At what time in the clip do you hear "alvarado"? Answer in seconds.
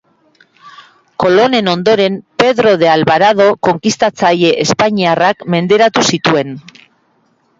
2.93-3.47